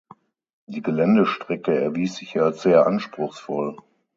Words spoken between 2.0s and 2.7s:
sich als